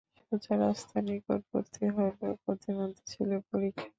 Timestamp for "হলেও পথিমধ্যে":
1.95-3.03